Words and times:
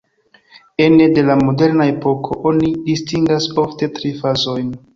Ene 0.85 1.05
de 1.17 1.23
la 1.27 1.35
moderna 1.41 1.87
epoko 1.93 2.39
oni 2.53 2.73
distingas 2.89 3.51
ofte 3.67 3.93
tri 3.99 4.17
fazojn. 4.25 4.77